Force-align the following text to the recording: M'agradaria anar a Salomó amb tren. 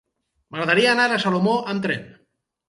M'agradaria 0.55 0.89
anar 0.93 1.05
a 1.11 1.19
Salomó 1.25 1.53
amb 1.75 1.85
tren. 1.87 2.09